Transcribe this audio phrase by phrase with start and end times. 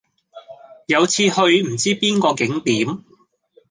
[0.87, 3.03] 有次去唔知邊個景點